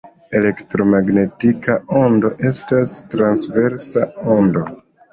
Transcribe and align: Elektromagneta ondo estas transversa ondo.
Elektromagneta 0.37 1.77
ondo 2.01 2.33
estas 2.53 2.97
transversa 3.15 4.11
ondo. 4.41 4.69